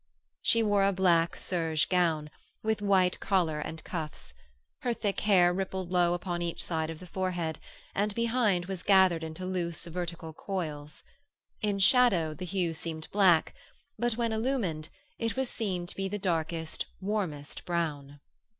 [0.41, 2.31] She wore a black serge gown,
[2.63, 4.33] with white collar and cuffs;
[4.79, 7.59] her thick hair rippled low upon each side of the forehead,
[7.93, 11.03] and behind was gathered into loose vertical coils;
[11.61, 13.53] in shadow the hue seemed black,
[13.99, 18.19] but when illumined it was seen to be the darkest, warmest brown.